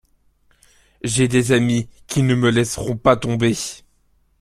J’ai 1.03 1.27
des 1.27 1.51
amis 1.51 1.87
qui 2.07 2.23
ne 2.23 2.33
me 2.33 2.49
laisseront 2.49 2.97
pas 2.97 3.17
tomber. 3.17 3.55